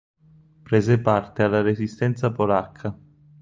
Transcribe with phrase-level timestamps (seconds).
[0.63, 2.97] Prese parte alla Resistenza polacca.